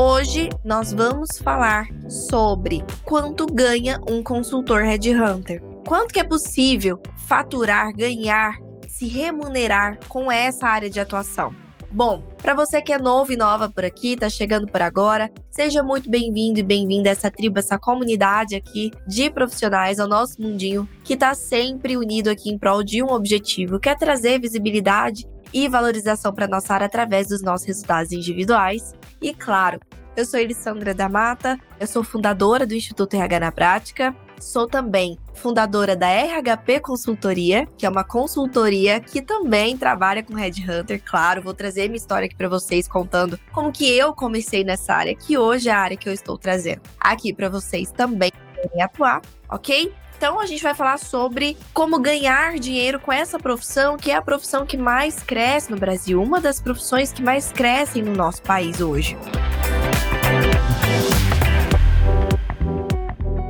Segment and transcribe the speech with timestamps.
[0.00, 5.60] Hoje nós vamos falar sobre quanto ganha um consultor headhunter.
[5.84, 11.52] Quanto que é possível faturar, ganhar, se remunerar com essa área de atuação?
[11.90, 15.82] Bom, para você que é novo e nova por aqui, tá chegando por agora, seja
[15.82, 20.88] muito bem-vindo e bem-vinda a essa tribo, essa comunidade aqui de profissionais ao nosso mundinho,
[21.02, 25.68] que tá sempre unido aqui em prol de um objetivo, que é trazer visibilidade e
[25.68, 28.94] valorização para nossa área através dos nossos resultados individuais.
[29.20, 29.80] E claro,
[30.16, 35.18] eu sou Elissandra da Mata, eu sou fundadora do Instituto RH na Prática, sou também
[35.34, 41.00] fundadora da RHP Consultoria, que é uma consultoria que também trabalha com Headhunter.
[41.04, 45.14] Claro, vou trazer minha história aqui para vocês contando como que eu comecei nessa área,
[45.14, 48.32] que hoje é a área que eu estou trazendo aqui para vocês também
[48.80, 49.92] atuar, ok?
[50.18, 54.20] Então a gente vai falar sobre como ganhar dinheiro com essa profissão, que é a
[54.20, 58.80] profissão que mais cresce no Brasil, uma das profissões que mais crescem no nosso país
[58.80, 59.16] hoje.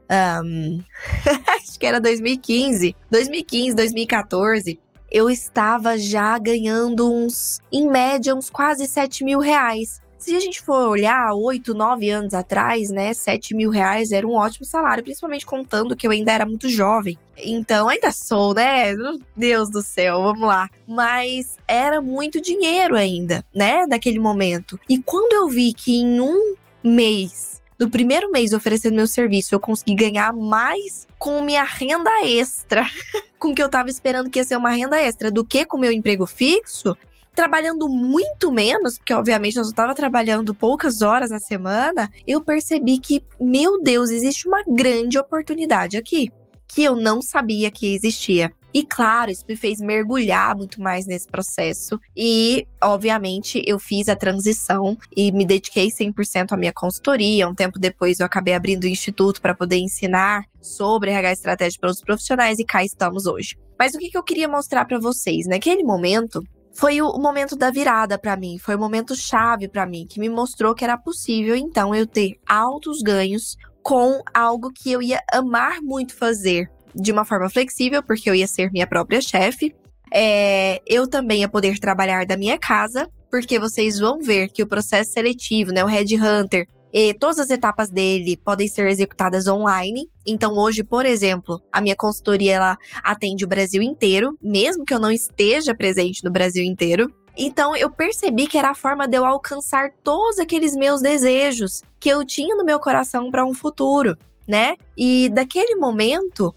[0.44, 0.80] um,
[1.58, 4.78] acho que era 2015, 2015, 2014.
[5.10, 10.00] Eu estava já ganhando uns, em média, uns quase 7 mil reais.
[10.18, 14.34] Se a gente for olhar, oito, nove anos atrás, né, sete mil reais era um
[14.34, 17.18] ótimo salário, principalmente contando que eu ainda era muito jovem.
[17.36, 18.94] Então, ainda sou, né?
[18.94, 20.68] Meu Deus do céu, vamos lá.
[20.86, 24.80] Mas era muito dinheiro ainda, né, naquele momento.
[24.88, 29.60] E quando eu vi que em um mês no primeiro mês oferecendo meu serviço, eu
[29.60, 32.86] consegui ganhar mais com minha renda extra,
[33.38, 35.92] com que eu tava esperando que ia ser uma renda extra, do que com meu
[35.92, 36.96] emprego fixo,
[37.36, 42.98] trabalhando muito menos, porque obviamente eu só estava trabalhando poucas horas na semana, eu percebi
[42.98, 46.32] que, meu Deus, existe uma grande oportunidade aqui,
[46.66, 48.50] que eu não sabia que existia.
[48.72, 51.98] E claro, isso me fez mergulhar muito mais nesse processo.
[52.14, 57.48] E, obviamente, eu fiz a transição e me dediquei 100% à minha consultoria.
[57.48, 61.90] Um tempo depois, eu acabei abrindo o instituto para poder ensinar sobre RH estratégico para
[61.90, 63.56] os profissionais e cá estamos hoje.
[63.78, 65.46] Mas o que, eu queria mostrar para vocês?
[65.46, 66.42] Naquele momento,
[66.76, 70.28] foi o momento da virada para mim, foi o momento chave para mim, que me
[70.28, 75.80] mostrou que era possível então eu ter altos ganhos com algo que eu ia amar
[75.80, 79.74] muito fazer, de uma forma flexível, porque eu ia ser minha própria chefe.
[80.12, 84.66] É, eu também ia poder trabalhar da minha casa, porque vocês vão ver que o
[84.66, 86.66] processo seletivo, né, o Red Hunter,
[86.98, 90.08] e todas as etapas dele podem ser executadas online.
[90.26, 94.98] Então, hoje, por exemplo, a minha consultoria ela atende o Brasil inteiro, mesmo que eu
[94.98, 97.14] não esteja presente no Brasil inteiro.
[97.36, 102.08] Então, eu percebi que era a forma de eu alcançar todos aqueles meus desejos que
[102.08, 104.16] eu tinha no meu coração para um futuro,
[104.48, 104.76] né?
[104.96, 106.54] E daquele momento,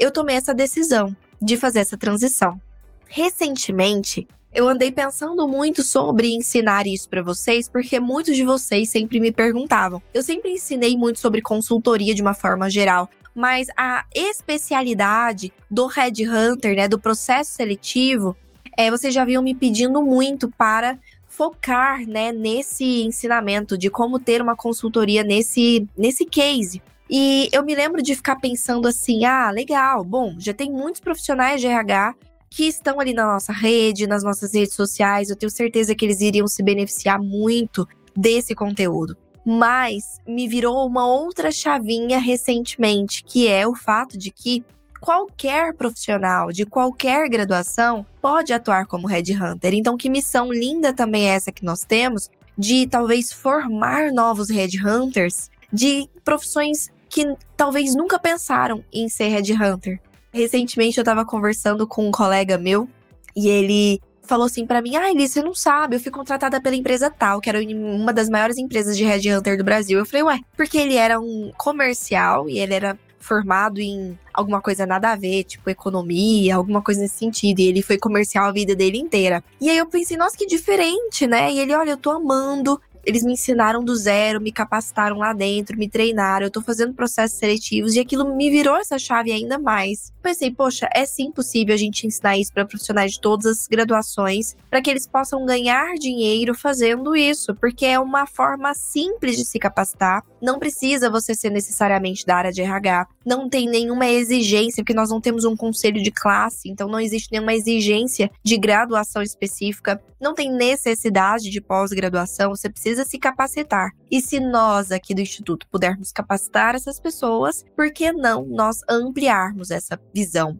[0.00, 2.58] eu tomei essa decisão de fazer essa transição.
[3.06, 9.18] Recentemente, eu andei pensando muito sobre ensinar isso para vocês, porque muitos de vocês sempre
[9.18, 10.02] me perguntavam.
[10.12, 16.28] Eu sempre ensinei muito sobre consultoria de uma forma geral, mas a especialidade do Red
[16.28, 18.36] Hunter, né, do processo seletivo,
[18.76, 24.42] é, vocês já vinham me pedindo muito para focar, né, nesse ensinamento de como ter
[24.42, 26.82] uma consultoria nesse nesse case.
[27.08, 31.60] E eu me lembro de ficar pensando assim: ah, legal, bom, já tem muitos profissionais
[31.60, 32.14] de RH
[32.54, 35.30] que estão ali na nossa rede, nas nossas redes sociais.
[35.30, 39.16] Eu tenho certeza que eles iriam se beneficiar muito desse conteúdo.
[39.44, 44.62] Mas me virou uma outra chavinha recentemente, que é o fato de que
[45.00, 49.72] qualquer profissional de qualquer graduação pode atuar como headhunter.
[49.74, 55.50] Então, que missão linda também é essa que nós temos de talvez formar novos headhunters
[55.72, 60.00] de profissões que talvez nunca pensaram em ser headhunter.
[60.32, 62.88] Recentemente eu tava conversando com um colega meu
[63.36, 66.76] e ele falou assim para mim: "Ah, Elis, você não sabe, eu fui contratada pela
[66.76, 69.98] empresa tal, que era uma das maiores empresas de headhunter do Brasil".
[69.98, 74.84] Eu falei: "Ué, porque ele era um comercial e ele era formado em alguma coisa
[74.84, 77.60] nada a ver, tipo economia, alguma coisa nesse sentido.
[77.60, 79.42] E ele foi comercial a vida dele inteira.
[79.60, 81.50] E aí eu pensei, nossa, que diferente, né?
[81.52, 85.78] E ele, olha, eu tô amando eles me ensinaram do zero, me capacitaram lá dentro,
[85.78, 90.12] me treinaram, eu tô fazendo processos seletivos e aquilo me virou essa chave ainda mais.
[90.22, 94.56] Pensei, poxa, é sim possível a gente ensinar isso para profissionais de todas as graduações,
[94.70, 99.58] para que eles possam ganhar dinheiro fazendo isso, porque é uma forma simples de se
[99.58, 100.22] capacitar.
[100.40, 105.10] Não precisa você ser necessariamente da área de RH, não tem nenhuma exigência, porque nós
[105.10, 110.34] não temos um conselho de classe, então não existe nenhuma exigência de graduação específica, não
[110.34, 113.90] tem necessidade de pós-graduação, você precisa se capacitar.
[114.08, 119.72] E se nós aqui do Instituto pudermos capacitar essas pessoas, por que não nós ampliarmos
[119.72, 120.58] essa visão?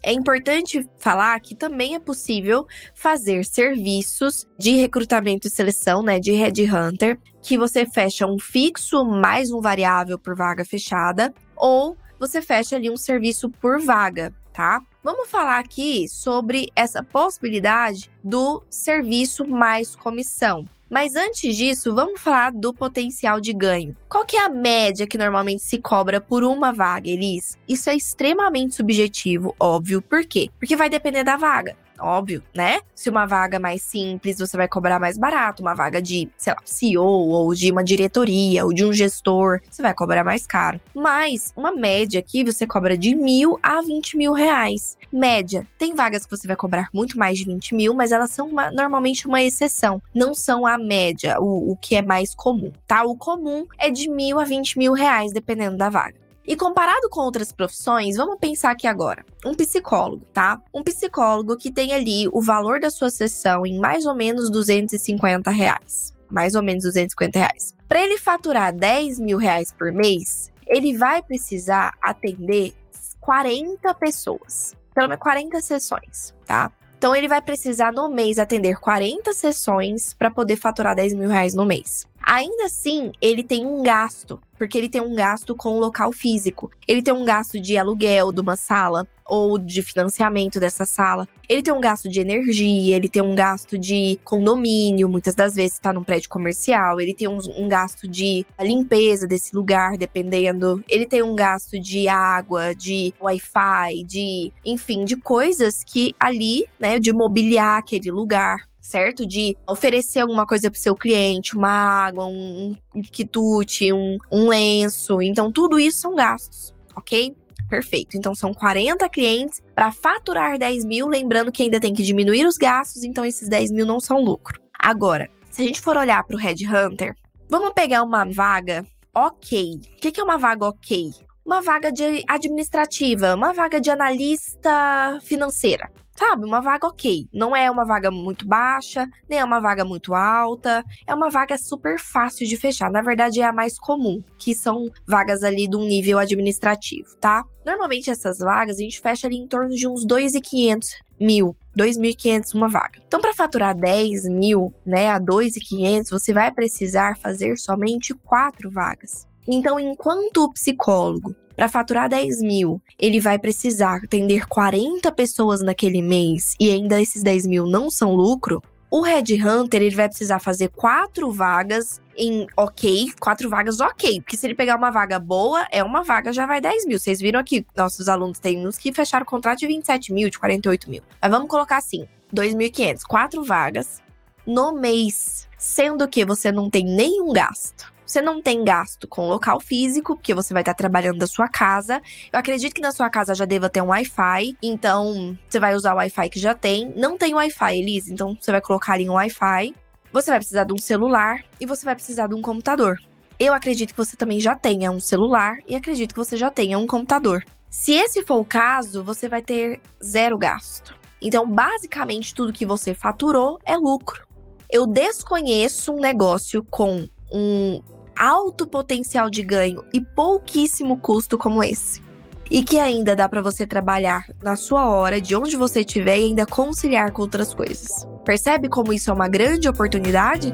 [0.04, 6.32] É importante falar que também é possível fazer serviços de recrutamento e seleção, né, de
[6.32, 12.76] headhunter, que você fecha um fixo mais um variável por vaga fechada, ou você fecha
[12.76, 14.82] ali um serviço por vaga, tá?
[15.04, 20.66] Vamos falar aqui sobre essa possibilidade do serviço mais comissão.
[20.89, 23.95] Mas antes disso, vamos falar do potencial de ganho.
[24.08, 27.58] Qual que é a média que normalmente se cobra por uma vaga, Elis?
[27.67, 30.02] Isso é extremamente subjetivo, óbvio.
[30.02, 30.50] Por quê?
[30.60, 32.80] Porque vai depender da vaga óbvio, né?
[32.94, 35.62] Se uma vaga mais simples, você vai cobrar mais barato.
[35.62, 39.82] Uma vaga de, sei lá, CEO ou de uma diretoria ou de um gestor, você
[39.82, 40.80] vai cobrar mais caro.
[40.94, 44.98] Mas uma média aqui você cobra de mil a 20 mil reais.
[45.12, 45.66] Média.
[45.78, 48.72] Tem vagas que você vai cobrar muito mais de 20 mil, mas elas são uma,
[48.72, 50.02] normalmente uma exceção.
[50.14, 53.04] Não são a média, o, o que é mais comum, tá?
[53.04, 56.27] O comum é de mil a 20 mil reais, dependendo da vaga.
[56.48, 59.26] E comparado com outras profissões, vamos pensar aqui agora.
[59.46, 60.62] Um psicólogo, tá?
[60.74, 65.52] Um psicólogo que tem ali o valor da sua sessão em mais ou menos 250
[65.52, 66.16] reais.
[66.32, 67.76] Mais ou menos 250 reais.
[67.90, 72.74] Para ele faturar 10 mil reais por mês, ele vai precisar atender
[73.20, 74.74] 40 pessoas.
[74.96, 76.72] Pelo menos 40 sessões, tá?
[76.98, 81.54] Então ele vai precisar no mês atender 40 sessões para poder faturar 10 mil reais
[81.54, 82.08] no mês.
[82.26, 86.72] Ainda assim, ele tem um gasto, porque ele tem um gasto com o local físico.
[86.88, 91.28] Ele tem um gasto de aluguel de uma sala ou de financiamento dessa sala.
[91.50, 95.74] Ele tem um gasto de energia, ele tem um gasto de condomínio, muitas das vezes
[95.74, 97.00] está num prédio comercial.
[97.00, 100.84] Ele tem um, um gasto de limpeza desse lugar, dependendo.
[100.88, 107.00] Ele tem um gasto de água, de Wi-Fi, de, enfim, de coisas que ali, né,
[107.00, 109.26] de mobiliar aquele lugar certo?
[109.26, 115.21] De oferecer alguma coisa para seu cliente, uma água, um, um quitute, um, um lenço.
[115.21, 117.36] Então, tudo isso são gastos, ok?
[117.69, 118.15] Perfeito.
[118.15, 121.08] Então, são 40 clientes para faturar 10 mil.
[121.08, 124.58] Lembrando que ainda tem que diminuir os gastos, então esses 10 mil não são lucro.
[124.80, 127.13] Agora, se a gente for olhar para o Red Hunter,
[127.50, 129.82] vamos pegar uma vaga ok.
[129.97, 131.12] O que é uma vaga ok?
[131.45, 137.28] Uma vaga de administrativa, uma vaga de analista financeira sabe, uma vaga ok.
[137.32, 140.84] Não é uma vaga muito baixa, nem é uma vaga muito alta.
[141.06, 142.92] É uma vaga super fácil de fechar.
[142.92, 147.44] Na verdade, é a mais comum, que são vagas ali de um nível administrativo, tá?
[147.66, 150.88] Normalmente essas vagas a gente fecha ali em torno de uns 2.500
[151.20, 153.00] mil, 2.500 uma vaga.
[153.06, 159.28] Então, para faturar 10 mil, né, a 2.500, você vai precisar fazer somente quatro vagas.
[159.48, 166.04] Então, enquanto o psicólogo para faturar 10 mil, ele vai precisar atender 40 pessoas naquele
[166.04, 170.38] mês e ainda esses 10 mil não são lucro, o Red Hunter ele vai precisar
[170.38, 174.22] fazer quatro vagas em ok, quatro vagas ok.
[174.22, 177.00] Porque se ele pegar uma vaga boa, é uma vaga, já vai 10 mil.
[177.00, 180.38] Vocês viram aqui, nossos alunos têm uns que fecharam o contrato de 27 mil, de
[180.38, 181.02] 48 mil.
[181.20, 184.00] Mas vamos colocar assim: 2.500, quatro vagas
[184.46, 185.48] no mês.
[185.58, 187.91] Sendo que você não tem nenhum gasto.
[188.08, 192.02] Você não tem gasto com local físico, porque você vai estar trabalhando da sua casa.
[192.32, 195.93] Eu acredito que na sua casa já deva ter um Wi-Fi, então você vai usar
[195.93, 196.93] o Wi-Fi que já tem.
[196.96, 199.76] Não tem Wi-Fi, Elise, então você vai colocar ali um Wi-Fi.
[200.13, 202.98] Você vai precisar de um celular e você vai precisar de um computador.
[203.38, 206.80] Eu acredito que você também já tenha um celular e acredito que você já tenha
[206.80, 207.43] um computador.
[207.70, 210.96] Se esse for o caso, você vai ter zero gasto.
[211.22, 214.26] Então, basicamente, tudo que você faturou é lucro.
[214.70, 217.82] Eu desconheço um negócio com um
[218.18, 222.02] alto potencial de ganho e pouquíssimo custo como esse.
[222.50, 226.24] E que ainda dá para você trabalhar na sua hora, de onde você estiver e
[226.24, 228.08] ainda conciliar com outras coisas.
[228.24, 230.54] Percebe como isso é uma grande oportunidade?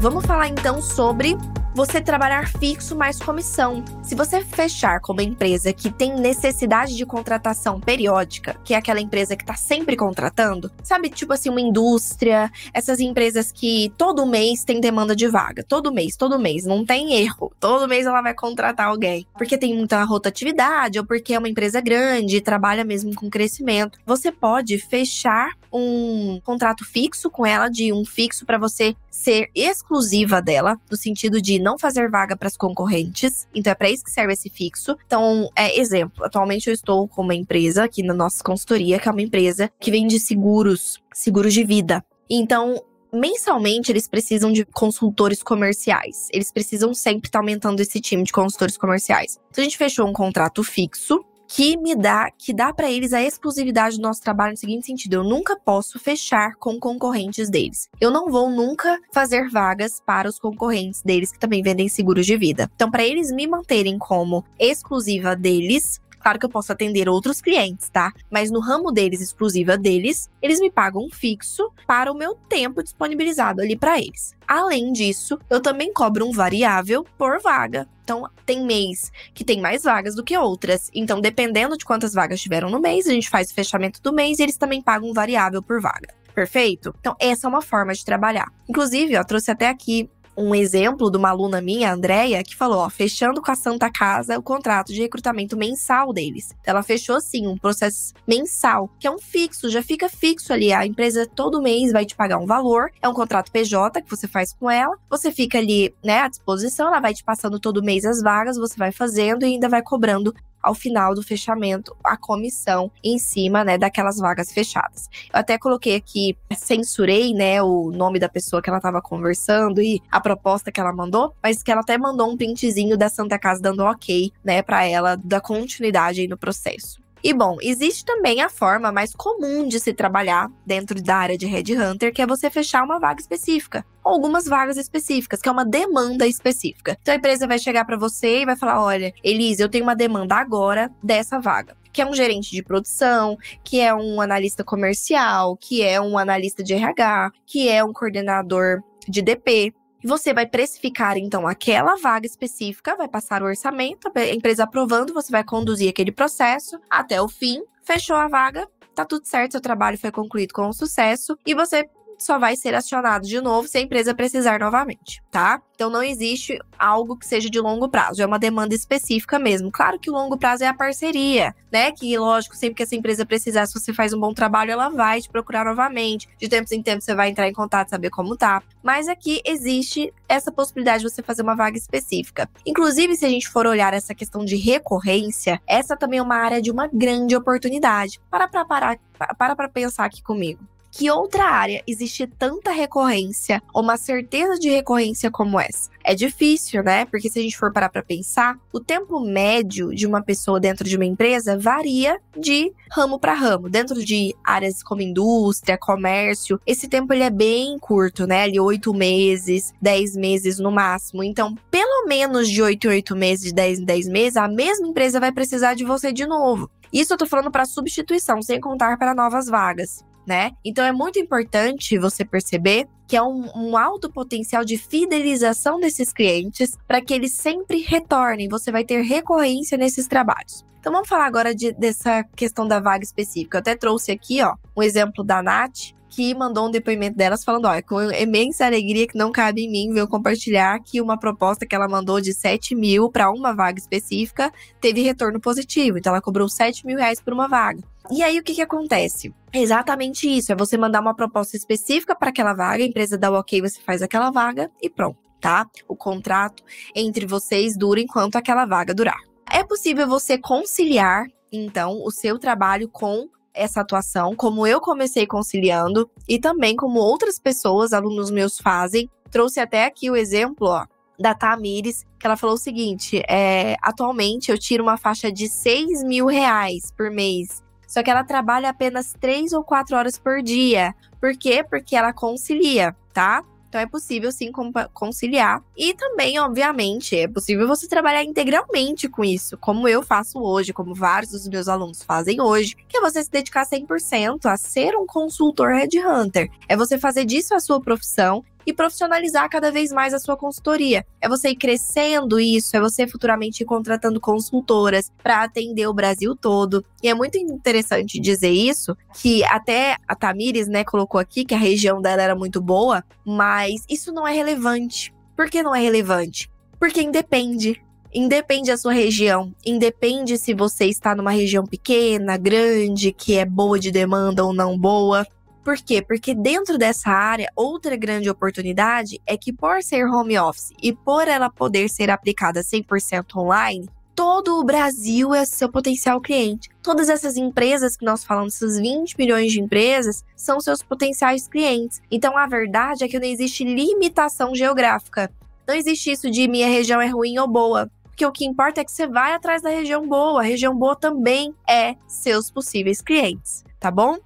[0.00, 1.36] Vamos falar então sobre
[1.74, 3.84] você trabalhar fixo mais comissão.
[4.02, 9.00] Se você fechar com uma empresa que tem necessidade de contratação periódica, que é aquela
[9.00, 14.64] empresa que está sempre contratando, sabe, tipo assim, uma indústria, essas empresas que todo mês
[14.64, 17.52] tem demanda de vaga, todo mês, todo mês, não tem erro.
[17.60, 21.80] Todo mês ela vai contratar alguém, porque tem muita rotatividade ou porque é uma empresa
[21.80, 23.98] grande e trabalha mesmo com crescimento.
[24.04, 30.40] Você pode fechar um contrato fixo com ela, de um fixo para você ser exclusiva
[30.40, 33.46] dela, no sentido de não fazer vaga para as concorrentes.
[33.54, 34.96] Então é para isso que serve esse fixo.
[35.06, 39.12] Então, é exemplo, atualmente eu estou com uma empresa aqui na nossa consultoria, que é
[39.12, 42.04] uma empresa que vende seguros, seguros de vida.
[42.28, 46.28] Então, mensalmente eles precisam de consultores comerciais.
[46.32, 49.38] Eles precisam sempre estar tá aumentando esse time de consultores comerciais.
[49.50, 53.20] Então a gente fechou um contrato fixo que me dá, que dá para eles a
[53.20, 57.88] exclusividade do nosso trabalho no seguinte sentido: eu nunca posso fechar com concorrentes deles.
[58.00, 62.36] Eu não vou nunca fazer vagas para os concorrentes deles que também vendem seguros de
[62.36, 62.70] vida.
[62.74, 67.88] Então, para eles me manterem como exclusiva deles, Claro que eu posso atender outros clientes,
[67.88, 68.12] tá?
[68.30, 73.60] Mas no ramo deles, exclusiva deles, eles me pagam fixo para o meu tempo disponibilizado
[73.60, 74.34] ali para eles.
[74.46, 77.88] Além disso, eu também cobro um variável por vaga.
[78.04, 80.90] Então, tem mês que tem mais vagas do que outras.
[80.92, 84.38] Então, dependendo de quantas vagas tiveram no mês, a gente faz o fechamento do mês
[84.38, 86.12] e eles também pagam um variável por vaga.
[86.34, 86.94] Perfeito?
[86.98, 88.52] Então, essa é uma forma de trabalhar.
[88.68, 92.78] Inclusive, eu trouxe até aqui um exemplo de uma aluna minha, a Andrea, que falou,
[92.78, 96.54] ó, fechando com a Santa Casa o contrato de recrutamento mensal deles.
[96.64, 100.72] Ela fechou sim um processo mensal, que é um fixo, já fica fixo ali.
[100.72, 104.26] A empresa todo mês vai te pagar um valor, é um contrato PJ que você
[104.26, 104.96] faz com ela.
[105.10, 108.76] Você fica ali, né, à disposição, ela vai te passando todo mês as vagas, você
[108.76, 113.78] vai fazendo e ainda vai cobrando ao final do fechamento a comissão em cima, né,
[113.78, 115.08] daquelas vagas fechadas.
[115.32, 120.00] Eu até coloquei aqui, censurei, né, o nome da pessoa que ela estava conversando e
[120.10, 123.60] a proposta que ela mandou, mas que ela até mandou um printzinho da Santa Casa
[123.60, 126.99] dando ok, né, para ela da continuidade aí no processo.
[127.22, 131.46] E bom, existe também a forma mais comum de se trabalhar dentro da área de
[131.46, 135.64] headhunter, que é você fechar uma vaga específica, ou algumas vagas específicas, que é uma
[135.64, 136.96] demanda específica.
[137.00, 139.96] Então a empresa vai chegar para você e vai falar: "Olha, Elise, eu tenho uma
[139.96, 145.56] demanda agora dessa vaga que é um gerente de produção, que é um analista comercial,
[145.56, 149.74] que é um analista de RH, que é um coordenador de DP.
[150.02, 155.12] E você vai precificar, então, aquela vaga específica, vai passar o orçamento, a empresa aprovando,
[155.12, 159.60] você vai conduzir aquele processo até o fim, fechou a vaga, tá tudo certo, seu
[159.60, 161.88] trabalho foi concluído com sucesso e você
[162.20, 165.60] só vai ser acionado de novo se a empresa precisar novamente, tá?
[165.74, 169.70] Então não existe algo que seja de longo prazo, é uma demanda específica mesmo.
[169.72, 171.90] Claro que o longo prazo é a parceria, né?
[171.90, 175.22] Que lógico, sempre que essa empresa precisar, se você faz um bom trabalho, ela vai
[175.22, 176.28] te procurar novamente.
[176.38, 178.62] De tempos em tempos você vai entrar em contato, saber como tá.
[178.82, 182.48] Mas aqui existe essa possibilidade de você fazer uma vaga específica.
[182.66, 186.60] Inclusive, se a gente for olhar essa questão de recorrência, essa também é uma área
[186.60, 188.20] de uma grande oportunidade.
[188.30, 188.98] Para para parar,
[189.38, 195.30] para para pensar aqui comigo que outra área existe tanta recorrência, uma certeza de recorrência
[195.30, 195.90] como essa?
[196.02, 197.04] É difícil, né?
[197.04, 200.88] Porque se a gente for parar para pensar, o tempo médio de uma pessoa dentro
[200.88, 203.68] de uma empresa varia de ramo para ramo.
[203.68, 208.42] Dentro de áreas como indústria, comércio, esse tempo ele é bem curto, né?
[208.42, 211.22] Ali oito meses, dez meses no máximo.
[211.22, 214.88] Então, pelo menos de oito em oito meses, de dez em dez meses, a mesma
[214.88, 216.70] empresa vai precisar de você de novo.
[216.92, 220.52] Isso eu tô falando para substituição, sem contar para novas vagas né?
[220.64, 226.12] Então é muito importante você perceber que é um, um alto potencial de fidelização desses
[226.12, 228.48] clientes para que eles sempre retornem.
[228.48, 230.64] Você vai ter recorrência nesses trabalhos.
[230.78, 233.56] Então vamos falar agora de, dessa questão da vaga específica.
[233.56, 237.64] Eu até trouxe aqui, ó, um exemplo da Nath, que mandou um depoimento delas falando:
[237.64, 241.66] ó, é com imensa alegria que não cabe em mim, veio compartilhar que uma proposta
[241.66, 245.98] que ela mandou de 7 mil para uma vaga específica teve retorno positivo.
[245.98, 247.82] Então ela cobrou 7 mil reais por uma vaga.
[248.10, 249.32] E aí o que, que acontece?
[249.52, 253.30] É exatamente isso: é você mandar uma proposta específica para aquela vaga, a empresa dá
[253.30, 255.66] o ok, você faz aquela vaga e pronto, tá?
[255.88, 256.62] O contrato
[256.94, 259.18] entre vocês dura enquanto aquela vaga durar.
[259.48, 266.08] É possível você conciliar, então, o seu trabalho com essa atuação, como eu comecei conciliando
[266.28, 269.08] e também como outras pessoas, alunos meus, fazem.
[269.30, 270.86] Trouxe até aqui o exemplo, ó,
[271.18, 276.02] da Tamires, que ela falou o seguinte: é, atualmente eu tiro uma faixa de 6
[276.04, 277.62] mil reais por mês.
[277.90, 280.94] Só que ela trabalha apenas três ou quatro horas por dia.
[281.20, 281.64] Por quê?
[281.68, 283.44] Porque ela concilia, tá?
[283.68, 284.52] Então é possível sim
[284.94, 285.60] conciliar.
[285.76, 290.94] E também, obviamente, é possível você trabalhar integralmente com isso, como eu faço hoje, como
[290.94, 295.04] vários dos meus alunos fazem hoje, que é você se dedicar 100% a ser um
[295.04, 296.48] consultor headhunter.
[296.68, 301.04] É você fazer disso a sua profissão e profissionalizar cada vez mais a sua consultoria.
[301.20, 306.34] É você ir crescendo isso, é você futuramente ir contratando consultoras para atender o Brasil
[306.34, 306.84] todo.
[307.02, 311.58] E é muito interessante dizer isso, que até a Tamires, né, colocou aqui que a
[311.58, 315.12] região dela era muito boa, mas isso não é relevante.
[315.36, 316.50] Por que não é relevante?
[316.78, 317.82] Porque independe.
[318.12, 323.78] Independe da sua região, independe se você está numa região pequena, grande, que é boa
[323.78, 325.24] de demanda ou não boa.
[325.64, 326.00] Por quê?
[326.00, 331.28] Porque dentro dessa área, outra grande oportunidade é que por ser home office e por
[331.28, 336.68] ela poder ser aplicada 100% online, todo o Brasil é seu potencial cliente.
[336.82, 342.00] Todas essas empresas que nós falamos, essas 20 milhões de empresas, são seus potenciais clientes.
[342.10, 345.30] Então a verdade é que não existe limitação geográfica.
[345.66, 347.90] Não existe isso de minha região é ruim ou boa.
[348.04, 350.40] Porque o que importa é que você vai atrás da região boa.
[350.40, 354.18] A região boa também é seus possíveis clientes, tá bom?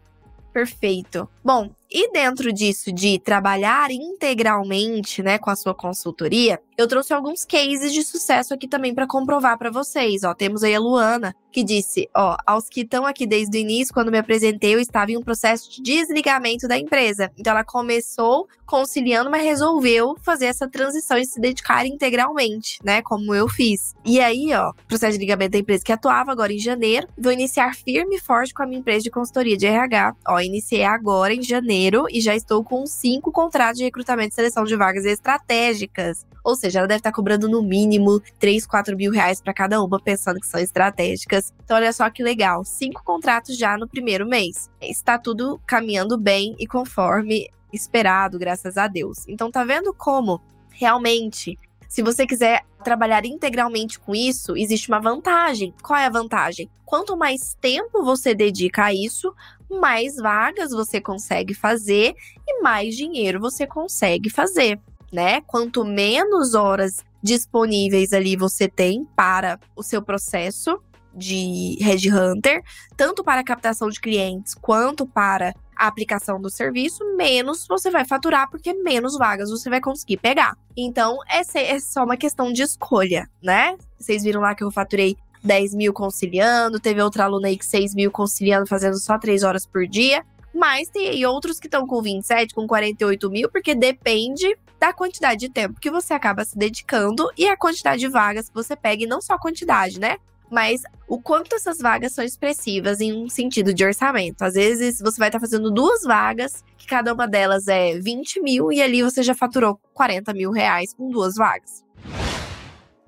[0.55, 1.29] Perfeito.
[1.43, 7.45] Bom, e dentro disso de trabalhar integralmente, né, com a sua consultoria, eu trouxe alguns
[7.45, 10.25] cases de sucesso aqui também para comprovar para vocês.
[10.25, 13.95] Ó, temos aí a Luana, que disse: Ó, aos que estão aqui desde o início,
[13.95, 17.31] quando me apresentei, eu estava em um processo de desligamento da empresa.
[17.39, 23.03] Então, ela começou conciliando, mas resolveu fazer essa transição e se dedicar integralmente, né?
[23.03, 23.95] Como eu fiz.
[24.05, 27.75] E aí, ó, processo de desligamento da empresa que atuava agora em janeiro, vou iniciar
[27.75, 30.17] firme e forte com a minha empresa de consultoria de RH.
[30.27, 34.65] Ó, iniciei agora em janeiro e já estou com cinco contratos de recrutamento e seleção
[34.65, 36.27] de vagas estratégicas.
[36.45, 39.99] Ou seja, ela deve estar cobrando no mínimo 3, 4 mil reais para cada uma,
[39.99, 41.55] pensando que são estratégicas.
[41.65, 42.63] Então, olha só que legal.
[42.65, 44.71] Cinco contratos já no primeiro mês.
[44.81, 49.27] Está tudo caminhando bem e conforme esperado, graças a Deus.
[49.27, 51.59] Então, tá vendo como realmente
[51.95, 55.73] se você quiser trabalhar integralmente com isso, existe uma vantagem.
[55.81, 56.69] Qual é a vantagem?
[56.85, 59.33] Quanto mais tempo você dedica a isso,
[59.71, 64.81] mais vagas você consegue fazer e mais dinheiro você consegue fazer
[65.15, 65.41] né?
[65.43, 70.79] Quanto menos horas disponíveis ali você tem para o seu processo,
[71.17, 72.63] de headhunter,
[72.97, 78.05] tanto para a captação de clientes quanto para a aplicação do serviço, menos você vai
[78.05, 80.57] faturar, porque menos vagas você vai conseguir pegar.
[80.77, 83.77] Então, essa é só uma questão de escolha, né?
[83.99, 87.95] Vocês viram lá que eu faturei 10 mil conciliando, teve outra aluna aí que 6
[87.95, 90.25] mil conciliando, fazendo só 3 horas por dia.
[90.55, 95.49] Mas tem outros que estão com 27, com 48 mil, porque depende da quantidade de
[95.49, 99.07] tempo que você acaba se dedicando e a quantidade de vagas que você pega, e
[99.07, 100.19] não só a quantidade, né?
[100.51, 104.43] Mas o quanto essas vagas são expressivas em um sentido de orçamento.
[104.43, 108.73] Às vezes você vai estar fazendo duas vagas, que cada uma delas é 20 mil,
[108.73, 111.84] e ali você já faturou 40 mil reais com duas vagas.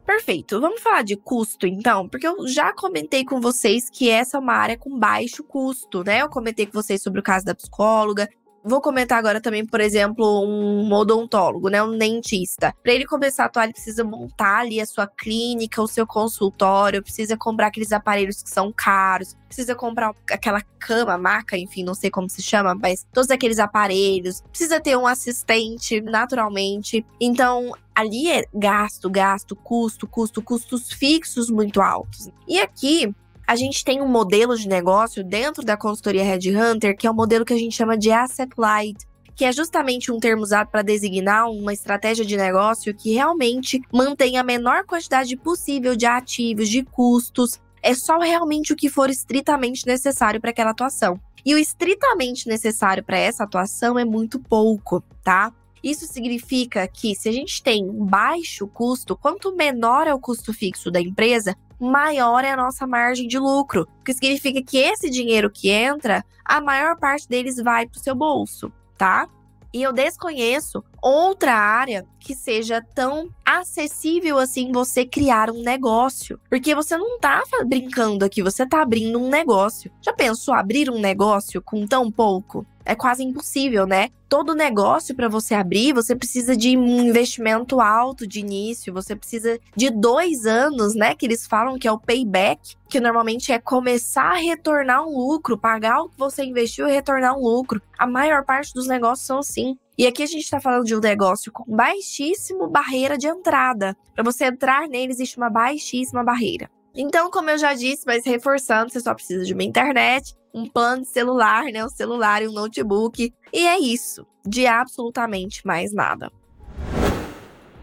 [0.06, 0.60] Perfeito.
[0.60, 4.52] Vamos falar de custo, então, porque eu já comentei com vocês que essa é uma
[4.52, 6.22] área com baixo custo, né?
[6.22, 8.28] Eu comentei com vocês sobre o caso da psicóloga,
[8.68, 12.74] Vou comentar agora também, por exemplo, um odontólogo, né, um dentista.
[12.82, 17.00] Para ele começar a atuar, ele precisa montar ali a sua clínica, o seu consultório,
[17.00, 22.10] precisa comprar aqueles aparelhos que são caros, precisa comprar aquela cama, maca, enfim, não sei
[22.10, 27.06] como se chama, mas todos aqueles aparelhos, precisa ter um assistente, naturalmente.
[27.20, 32.28] Então, ali é gasto, gasto, custo, custo, custos fixos muito altos.
[32.48, 33.14] E aqui
[33.46, 37.12] a gente tem um modelo de negócio dentro da consultoria Red Hunter, que é o
[37.12, 39.06] um modelo que a gente chama de asset light,
[39.36, 44.36] que é justamente um termo usado para designar uma estratégia de negócio que realmente mantém
[44.36, 47.60] a menor quantidade possível de ativos, de custos.
[47.82, 51.20] É só realmente o que for estritamente necessário para aquela atuação.
[51.44, 55.52] E o estritamente necessário para essa atuação é muito pouco, tá?
[55.84, 60.90] Isso significa que se a gente tem baixo custo, quanto menor é o custo fixo
[60.90, 63.88] da empresa, maior é a nossa margem de lucro.
[64.00, 68.02] O que significa que esse dinheiro que entra, a maior parte deles vai para o
[68.02, 69.28] seu bolso, tá?
[69.72, 76.40] E eu desconheço outra área que seja tão acessível assim você criar um negócio.
[76.50, 79.90] Porque você não tá brincando aqui, você tá abrindo um negócio.
[80.00, 82.66] Já pensou abrir um negócio com tão pouco?
[82.86, 84.08] é quase impossível, né?
[84.28, 89.58] Todo negócio para você abrir, você precisa de um investimento alto de início, você precisa
[89.74, 91.14] de dois anos, né?
[91.14, 95.58] Que eles falam que é o payback, que normalmente é começar a retornar um lucro,
[95.58, 97.82] pagar o que você investiu e retornar um lucro.
[97.98, 99.76] A maior parte dos negócios são assim.
[99.98, 103.96] E aqui a gente está falando de um negócio com baixíssimo barreira de entrada.
[104.14, 106.70] Para você entrar nele, existe uma baixíssima barreira.
[106.94, 111.00] Então, como eu já disse, mas reforçando, você só precisa de uma internet, um plano
[111.00, 111.82] de celular, né?
[111.82, 113.32] Um celular e um notebook.
[113.50, 114.26] E é isso.
[114.46, 116.30] De absolutamente mais nada.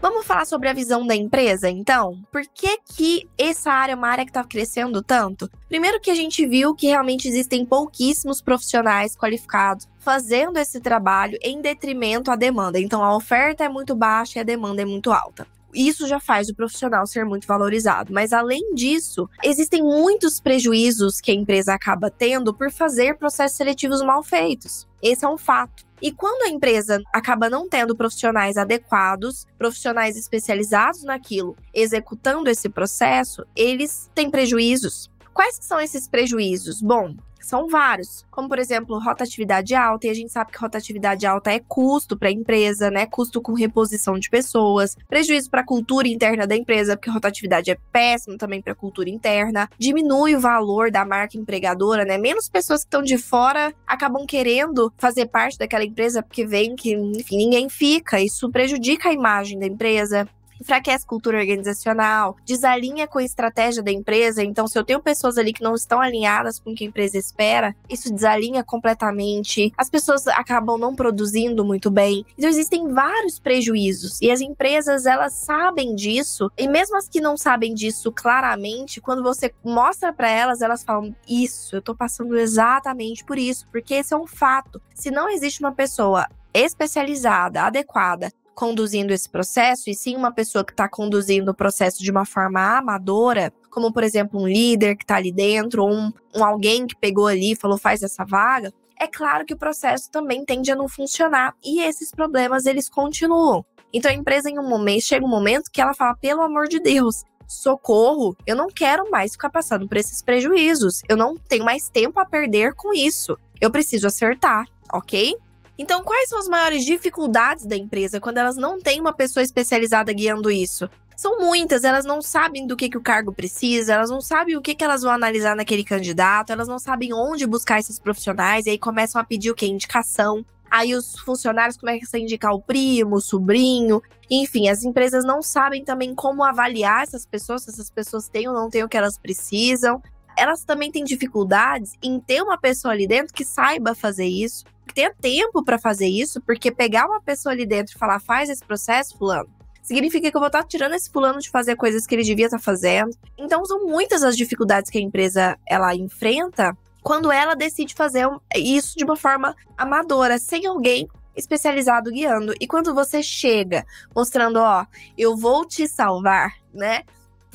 [0.00, 2.22] Vamos falar sobre a visão da empresa, então?
[2.30, 5.50] Por que, que essa área é uma área que está crescendo tanto?
[5.66, 11.60] Primeiro que a gente viu que realmente existem pouquíssimos profissionais qualificados fazendo esse trabalho em
[11.60, 12.78] detrimento à demanda.
[12.78, 16.48] Então a oferta é muito baixa e a demanda é muito alta isso já faz
[16.48, 18.12] o profissional ser muito valorizado.
[18.12, 24.00] Mas além disso, existem muitos prejuízos que a empresa acaba tendo por fazer processos seletivos
[24.02, 24.86] mal feitos.
[25.02, 25.84] Esse é um fato.
[26.00, 33.44] E quando a empresa acaba não tendo profissionais adequados, profissionais especializados naquilo, executando esse processo,
[33.56, 35.10] eles têm prejuízos.
[35.32, 36.80] Quais são esses prejuízos?
[36.80, 41.52] Bom, são vários, como por exemplo, rotatividade alta, e a gente sabe que rotatividade alta
[41.52, 43.06] é custo para a empresa, né?
[43.06, 47.78] Custo com reposição de pessoas, prejuízo para a cultura interna da empresa, porque rotatividade é
[47.92, 52.18] péssimo também para a cultura interna, diminui o valor da marca empregadora, né?
[52.18, 56.92] Menos pessoas que estão de fora acabam querendo fazer parte daquela empresa porque veem que,
[56.92, 60.28] enfim, ninguém fica, isso prejudica a imagem da empresa
[60.64, 64.42] enfraquece cultura organizacional, desalinha com a estratégia da empresa.
[64.42, 67.18] Então, se eu tenho pessoas ali que não estão alinhadas com o que a empresa
[67.18, 69.72] espera, isso desalinha completamente.
[69.76, 72.24] As pessoas acabam não produzindo muito bem.
[72.36, 76.50] Então, existem vários prejuízos e as empresas elas sabem disso.
[76.56, 81.14] E mesmo as que não sabem disso claramente, quando você mostra para elas, elas falam:
[81.28, 84.80] Isso, eu tô passando exatamente por isso, porque esse é um fato.
[84.94, 90.72] Se não existe uma pessoa especializada, adequada, conduzindo esse processo, e sim uma pessoa que
[90.72, 95.16] está conduzindo o processo de uma forma amadora, como por exemplo um líder que está
[95.16, 99.06] ali dentro, ou um, um alguém que pegou ali e falou faz essa vaga, é
[99.06, 103.64] claro que o processo também tende a não funcionar e esses problemas eles continuam.
[103.92, 106.80] Então a empresa em um momento chega um momento que ela fala pelo amor de
[106.80, 111.02] Deus, socorro, eu não quero mais ficar passando por esses prejuízos.
[111.08, 113.38] Eu não tenho mais tempo a perder com isso.
[113.60, 115.36] Eu preciso acertar, ok?
[115.76, 120.12] Então, quais são as maiores dificuldades da empresa quando elas não têm uma pessoa especializada
[120.12, 120.88] guiando isso?
[121.16, 124.62] São muitas, elas não sabem do que, que o cargo precisa, elas não sabem o
[124.62, 128.70] que, que elas vão analisar naquele candidato, elas não sabem onde buscar esses profissionais, e
[128.70, 129.66] aí começam a pedir o que?
[129.66, 130.44] Indicação.
[130.70, 134.02] Aí os funcionários começam a indicar o primo, o sobrinho.
[134.28, 138.54] Enfim, as empresas não sabem também como avaliar essas pessoas, se essas pessoas têm ou
[138.54, 140.02] não têm o que elas precisam.
[140.44, 144.94] Elas também têm dificuldades em ter uma pessoa ali dentro que saiba fazer isso, que
[144.94, 148.64] tenha tempo para fazer isso, porque pegar uma pessoa ali dentro e falar, faz esse
[148.64, 149.48] processo, fulano,
[149.82, 152.46] significa que eu vou estar tá tirando esse fulano de fazer coisas que ele devia
[152.46, 153.10] estar tá fazendo.
[153.38, 158.26] Então são muitas as dificuldades que a empresa ela enfrenta quando ela decide fazer
[158.56, 162.54] isso de uma forma amadora, sem alguém especializado guiando.
[162.60, 163.84] E quando você chega
[164.14, 164.86] mostrando, ó,
[165.16, 167.02] eu vou te salvar, né?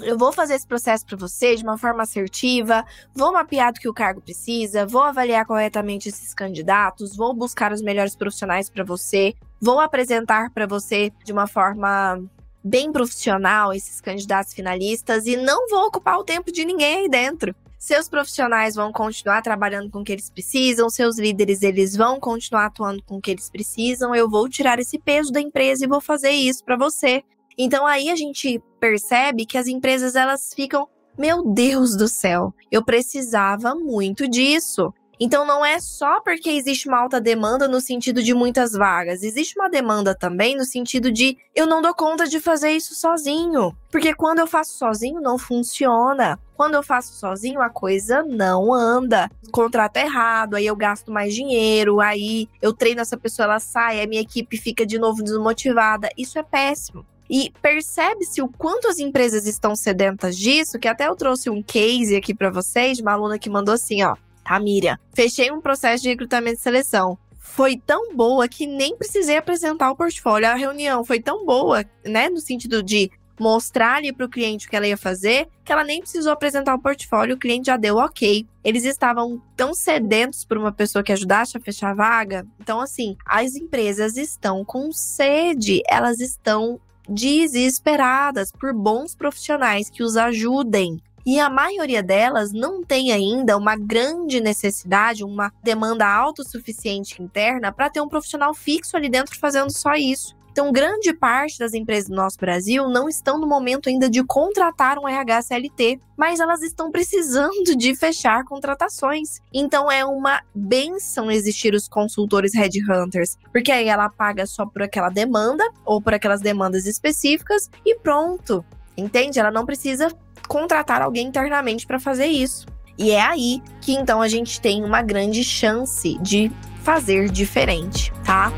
[0.02, 3.90] Eu vou fazer esse processo para você de uma forma assertiva, vou mapear do que
[3.90, 9.34] o cargo precisa, vou avaliar corretamente esses candidatos, vou buscar os melhores profissionais para você,
[9.60, 12.22] vou apresentar para você de uma forma
[12.64, 17.56] bem profissional esses candidatos finalistas e não vou ocupar o tempo de ninguém aí dentro.
[17.78, 22.66] Seus profissionais vão continuar trabalhando com o que eles precisam, seus líderes eles vão continuar
[22.66, 24.14] atuando com o que eles precisam.
[24.14, 27.24] Eu vou tirar esse peso da empresa e vou fazer isso para você.
[27.62, 30.88] Então aí a gente percebe que as empresas elas ficam,
[31.18, 34.94] meu Deus do céu, eu precisava muito disso.
[35.20, 39.60] Então não é só porque existe uma alta demanda no sentido de muitas vagas, existe
[39.60, 43.76] uma demanda também no sentido de eu não dou conta de fazer isso sozinho.
[43.92, 46.40] Porque quando eu faço sozinho não funciona.
[46.56, 49.30] Quando eu faço sozinho a coisa não anda.
[49.52, 54.08] Contrato errado, aí eu gasto mais dinheiro, aí eu treino essa pessoa, ela sai, a
[54.08, 56.08] minha equipe fica de novo desmotivada.
[56.18, 57.06] Isso é péssimo.
[57.30, 62.16] E percebe-se o quanto as empresas estão sedentas disso, que até eu trouxe um case
[62.16, 64.16] aqui para vocês, de uma aluna que mandou assim, ó
[64.50, 64.98] tá, Miriam?
[65.14, 67.18] Fechei um processo de recrutamento e seleção.
[67.38, 70.48] Foi tão boa que nem precisei apresentar o portfólio.
[70.48, 74.70] A reunião foi tão boa, né, no sentido de mostrar ali para o cliente o
[74.70, 77.96] que ela ia fazer, que ela nem precisou apresentar o portfólio, o cliente já deu
[77.96, 78.46] ok.
[78.64, 82.46] Eles estavam tão sedentos por uma pessoa que ajudasse a fechar a vaga.
[82.60, 90.16] Então, assim, as empresas estão com sede, elas estão desesperadas por bons profissionais que os
[90.16, 91.02] ajudem.
[91.26, 97.90] E a maioria delas não tem ainda uma grande necessidade, uma demanda autossuficiente interna para
[97.90, 100.39] ter um profissional fixo ali dentro fazendo só isso.
[100.52, 104.98] Então, grande parte das empresas do nosso Brasil não estão no momento ainda de contratar
[104.98, 109.40] um RH CLT, mas elas estão precisando de fechar contratações.
[109.54, 115.10] Então, é uma benção existir os consultores headhunters, porque aí ela paga só por aquela
[115.10, 118.66] demanda ou por aquelas demandas específicas e pronto.
[118.98, 119.40] Entende?
[119.40, 120.10] Ela não precisa
[120.48, 122.66] contratar alguém internamente para fazer isso.
[122.98, 126.52] E é aí que então a gente tem uma grande chance de
[126.84, 128.52] fazer diferente, tá?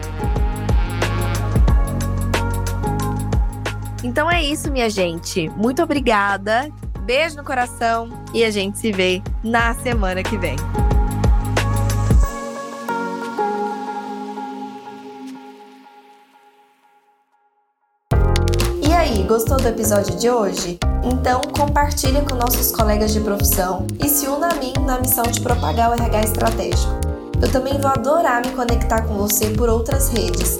[4.04, 5.49] Então é isso, minha gente.
[5.49, 6.72] Muito obrigada.
[7.02, 10.56] Beijo no coração e a gente se vê na semana que vem.
[18.82, 20.80] E aí, gostou do episódio de hoje?
[21.04, 25.41] Então, compartilhe com nossos colegas de profissão e se una a mim na missão de
[25.41, 26.93] propagar o RH estratégico.
[27.41, 30.60] Eu também vou adorar me conectar com você por outras redes.